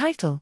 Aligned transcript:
Title 0.00 0.40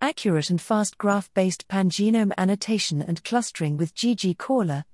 Accurate 0.00 0.48
and 0.48 0.58
fast 0.58 0.96
graph 0.96 1.30
based 1.34 1.68
pangenome 1.68 2.32
annotation 2.38 3.02
and 3.02 3.22
clustering 3.24 3.76
with 3.76 3.94
ggCaller. 3.94 4.84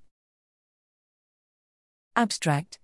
Abstract 2.17 2.81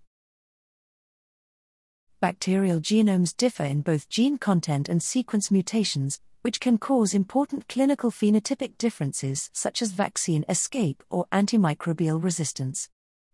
Bacterial 2.21 2.79
genomes 2.79 3.37
differ 3.37 3.65
in 3.65 3.81
both 3.81 4.09
gene 4.09 4.39
content 4.39 4.89
and 4.89 5.03
sequence 5.03 5.51
mutations, 5.51 6.21
which 6.43 6.61
can 6.61 6.79
cause 6.79 7.13
important 7.13 7.67
clinical 7.67 8.13
phenotypic 8.13 8.79
differences 8.79 9.51
such 9.53 9.83
as 9.83 9.91
vaccine 9.91 10.45
escape 10.49 11.03
or 11.11 11.27
antimicrobial 11.33 12.23
resistance. 12.23 12.91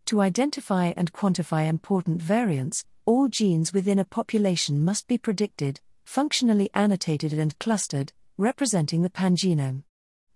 To 0.07 0.23
identify 0.23 0.95
and 0.97 1.13
quantify 1.13 1.69
important 1.69 2.23
variants, 2.23 2.87
all 3.05 3.29
genes 3.29 3.75
within 3.75 3.99
a 3.99 4.07
population 4.07 4.83
must 4.83 5.07
be 5.07 5.19
predicted, 5.19 5.83
functionally 6.05 6.71
annotated, 6.75 7.33
and 7.33 7.59
clustered, 7.59 8.13
representing 8.37 9.03
the 9.03 9.11
pangenome. 9.11 9.83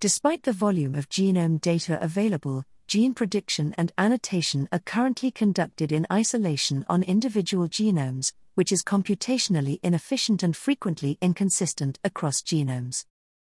Despite 0.00 0.44
the 0.44 0.52
volume 0.52 0.94
of 0.94 1.08
genome 1.08 1.60
data 1.60 1.98
available, 2.02 2.64
gene 2.86 3.14
prediction 3.14 3.74
and 3.76 3.92
annotation 3.98 4.68
are 4.72 4.78
currently 4.78 5.30
conducted 5.30 5.92
in 5.92 6.06
isolation 6.12 6.86
on 6.88 7.02
individual 7.02 7.68
genomes, 7.68 8.32
which 8.54 8.72
is 8.72 8.82
computationally 8.82 9.78
inefficient 9.82 10.42
and 10.42 10.56
frequently 10.56 11.18
inconsistent 11.20 11.98
across 12.02 12.40
genomes. 12.40 13.04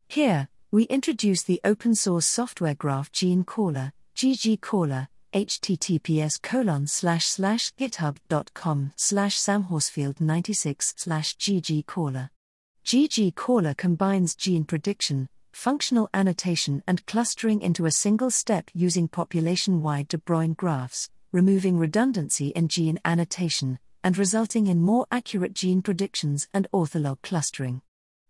Here, 0.07 0.49
we 0.71 0.83
introduce 0.83 1.43
the 1.43 1.61
open 1.63 1.95
source 1.95 2.25
software 2.25 2.75
graph 2.75 3.11
gene 3.11 3.43
caller, 3.43 3.93
ggCaller, 4.15 5.07
https 5.33 6.41
colon 6.41 6.87
slash 6.87 7.25
slash 7.25 7.71
github.com 7.75 8.91
slash 8.95 9.37
samhorsfield96 9.37 10.93
slash 10.97 11.35
ggCaller. 11.37 12.29
ggCaller 12.85 13.77
combines 13.77 14.35
gene 14.35 14.63
prediction, 14.63 15.29
functional 15.51 16.09
annotation 16.13 16.83
and 16.87 17.05
clustering 17.05 17.61
into 17.61 17.85
a 17.85 17.91
single 17.91 18.31
step 18.31 18.71
using 18.73 19.07
population 19.07 19.81
wide 19.81 20.07
de 20.07 20.17
Bruijn 20.17 20.55
graphs, 20.55 21.09
removing 21.31 21.77
redundancy 21.77 22.47
in 22.49 22.67
gene 22.67 22.99
annotation, 23.05 23.77
and 24.03 24.17
resulting 24.17 24.67
in 24.67 24.81
more 24.81 25.05
accurate 25.11 25.53
gene 25.53 25.81
predictions 25.81 26.47
and 26.53 26.67
ortholog 26.73 27.21
clustering. 27.21 27.81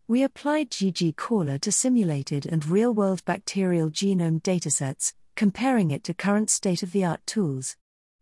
We 0.07 0.23
applied 0.23 0.71
ggCaller 0.71 1.61
to 1.61 1.71
simulated 1.71 2.47
and 2.47 2.65
real 2.65 2.91
world 2.91 3.23
bacterial 3.25 3.91
genome 3.91 4.41
datasets, 4.41 5.13
comparing 5.39 5.89
it 5.89 6.03
to 6.03 6.13
current 6.13 6.49
state 6.49 6.83
of 6.83 6.91
the 6.91 7.05
art 7.05 7.25
tools. 7.25 7.77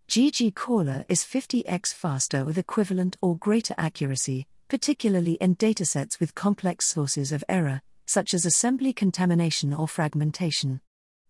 ggCaller 0.07 1.03
is 1.09 1.23
50x 1.23 1.91
faster 1.91 2.45
with 2.45 2.59
equivalent 2.59 3.17
or 3.23 3.35
greater 3.35 3.73
accuracy, 3.75 4.45
particularly 4.67 5.33
in 5.41 5.55
datasets 5.55 6.19
with 6.19 6.35
complex 6.35 6.85
sources 6.85 7.31
of 7.31 7.43
error, 7.49 7.81
such 8.05 8.35
as 8.35 8.45
assembly 8.45 8.93
contamination 8.93 9.73
or 9.73 9.87
fragmentation. 9.87 10.79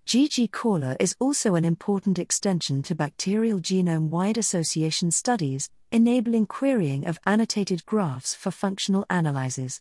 ggCaller 0.05 0.97
is 0.99 1.15
also 1.21 1.55
an 1.55 1.63
important 1.63 2.19
extension 2.19 2.83
to 2.83 2.93
bacterial 2.93 3.59
genome 3.61 4.09
wide 4.09 4.37
association 4.37 5.09
studies, 5.09 5.69
enabling 5.93 6.47
querying 6.47 7.07
of 7.07 7.17
annotated 7.25 7.85
graphs 7.85 8.35
for 8.35 8.51
functional 8.51 9.05
analyses. 9.09 9.79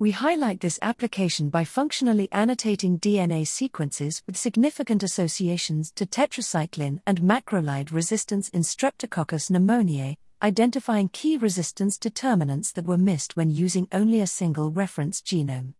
We 0.00 0.12
highlight 0.12 0.60
this 0.60 0.78
application 0.80 1.50
by 1.50 1.64
functionally 1.64 2.26
annotating 2.32 2.98
DNA 2.98 3.46
sequences 3.46 4.22
with 4.26 4.38
significant 4.38 5.02
associations 5.02 5.92
to 5.92 6.06
tetracycline 6.06 7.00
and 7.06 7.20
macrolide 7.20 7.92
resistance 7.92 8.48
in 8.48 8.62
Streptococcus 8.62 9.50
pneumoniae, 9.50 10.16
identifying 10.40 11.10
key 11.10 11.36
resistance 11.36 11.98
determinants 11.98 12.72
that 12.72 12.86
were 12.86 12.96
missed 12.96 13.36
when 13.36 13.50
using 13.50 13.88
only 13.92 14.22
a 14.22 14.26
single 14.26 14.70
reference 14.70 15.20
genome. 15.20 15.74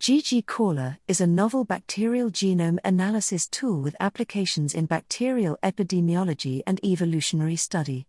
ggCaller 0.00 0.98
is 1.08 1.22
a 1.22 1.26
novel 1.26 1.64
bacterial 1.64 2.30
genome 2.30 2.76
analysis 2.84 3.48
tool 3.48 3.80
with 3.80 3.96
applications 4.00 4.74
in 4.74 4.84
bacterial 4.84 5.56
epidemiology 5.62 6.60
and 6.66 6.78
evolutionary 6.84 7.56
study. 7.56 8.06